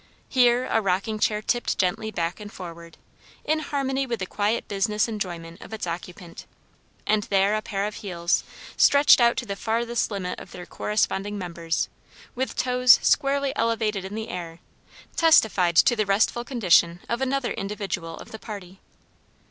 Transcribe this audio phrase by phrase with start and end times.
[0.29, 2.97] Here a rocking chair tipped gently back and forward,
[3.45, 6.47] in harmony with the quiet business enjoyment of its occupant;
[7.05, 8.43] and there a pair of heels,
[8.75, 11.87] stretched out to the farthest limit of their corresponding members,
[12.33, 14.57] with toes squarely elevated in the air,
[15.15, 18.79] testified to the restful condition of another individual of the party.